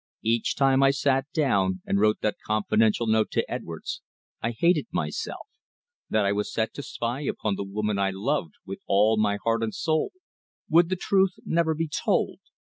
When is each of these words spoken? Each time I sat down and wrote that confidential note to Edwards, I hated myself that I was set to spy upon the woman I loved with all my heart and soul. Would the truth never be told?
Each 0.23 0.55
time 0.55 0.81
I 0.81 0.89
sat 0.89 1.27
down 1.31 1.83
and 1.85 1.99
wrote 1.99 2.21
that 2.21 2.39
confidential 2.43 3.05
note 3.05 3.29
to 3.33 3.45
Edwards, 3.47 4.01
I 4.41 4.49
hated 4.49 4.87
myself 4.91 5.45
that 6.09 6.25
I 6.25 6.31
was 6.31 6.51
set 6.51 6.73
to 6.73 6.81
spy 6.81 7.21
upon 7.21 7.53
the 7.53 7.63
woman 7.63 7.99
I 7.99 8.09
loved 8.09 8.55
with 8.65 8.79
all 8.87 9.15
my 9.15 9.37
heart 9.43 9.61
and 9.61 9.75
soul. 9.75 10.11
Would 10.67 10.89
the 10.89 10.95
truth 10.95 11.33
never 11.45 11.75
be 11.75 11.87
told? 11.87 12.39